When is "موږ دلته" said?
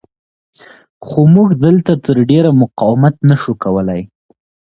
1.33-1.93